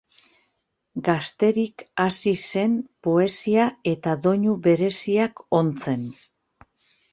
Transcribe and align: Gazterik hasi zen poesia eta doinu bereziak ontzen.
Gazterik 1.09 1.83
hasi 2.05 2.33
zen 2.45 2.73
poesia 3.09 3.69
eta 3.93 4.17
doinu 4.25 4.57
bereziak 4.67 5.47
ontzen. 5.63 6.11